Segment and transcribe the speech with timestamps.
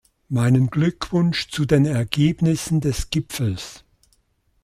[0.29, 3.83] Meinen Glückwunsch zu den Ergebnissen des Gipfels.